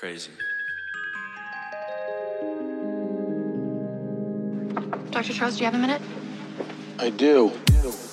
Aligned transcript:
Crazy. 0.00 0.30
Dr. 5.10 5.34
Charles, 5.34 5.58
do 5.58 5.60
you 5.60 5.66
have 5.66 5.74
a 5.74 5.78
minute? 5.78 6.00
I 6.98 7.10
do. 7.10 7.52
I 7.68 7.82
do. 7.82 8.09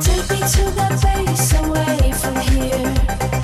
Take 0.00 0.28
me 0.28 0.38
to 0.38 0.70
that 0.74 0.98
place 1.00 1.52
away 1.54 2.12
from 2.12 2.34
here. 2.40 3.43